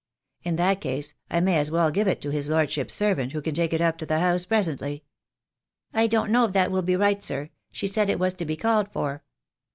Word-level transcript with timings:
"In 0.41 0.55
that 0.55 0.81
case 0.81 1.13
I 1.29 1.41
may 1.41 1.59
as 1.59 1.69
well 1.69 1.91
give 1.91 2.07
it 2.07 2.21
to 2.21 2.31
his 2.31 2.49
lordship's 2.49 2.95
servant, 2.95 3.33
who 3.33 3.41
can 3.43 3.53
take 3.53 3.71
it 3.71 3.81
up 3.81 3.99
to 3.99 4.05
the 4.07 4.17
house 4.19 4.45
presently." 4.45 5.03
"I 5.93 6.07
don't 6.07 6.31
know 6.31 6.45
if 6.45 6.53
that 6.53 6.71
will 6.71 6.81
be 6.81 6.95
right, 6.95 7.21
sir. 7.21 7.51
She 7.71 7.85
said 7.85 8.09
it 8.09 8.17
was 8.17 8.33
to 8.33 8.45
be 8.45 8.55
called 8.57 8.91
for." 8.91 9.23